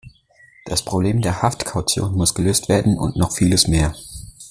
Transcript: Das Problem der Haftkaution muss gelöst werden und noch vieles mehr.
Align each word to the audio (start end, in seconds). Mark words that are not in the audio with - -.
Das 0.65 0.83
Problem 0.83 1.21
der 1.21 1.43
Haftkaution 1.43 2.15
muss 2.15 2.33
gelöst 2.33 2.69
werden 2.69 2.97
und 2.97 3.17
noch 3.17 3.31
vieles 3.33 3.67
mehr. 3.67 3.93